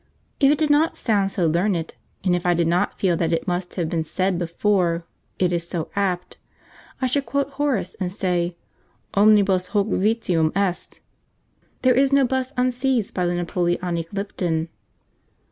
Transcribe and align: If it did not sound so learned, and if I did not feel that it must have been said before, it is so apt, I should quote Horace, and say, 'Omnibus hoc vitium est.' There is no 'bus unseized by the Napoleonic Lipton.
If 0.39 0.51
it 0.51 0.57
did 0.57 0.71
not 0.71 0.97
sound 0.97 1.31
so 1.31 1.45
learned, 1.45 1.93
and 2.23 2.35
if 2.35 2.43
I 2.43 2.55
did 2.55 2.65
not 2.67 2.97
feel 2.97 3.15
that 3.17 3.31
it 3.31 3.47
must 3.47 3.75
have 3.75 3.87
been 3.87 4.03
said 4.03 4.39
before, 4.39 5.05
it 5.37 5.53
is 5.53 5.67
so 5.67 5.91
apt, 5.95 6.37
I 6.99 7.05
should 7.05 7.27
quote 7.27 7.51
Horace, 7.51 7.95
and 7.99 8.11
say, 8.11 8.57
'Omnibus 9.13 9.67
hoc 9.67 9.85
vitium 9.85 10.57
est.' 10.57 11.01
There 11.83 11.93
is 11.93 12.11
no 12.11 12.25
'bus 12.25 12.51
unseized 12.53 13.13
by 13.13 13.27
the 13.27 13.35
Napoleonic 13.35 14.11
Lipton. 14.11 14.69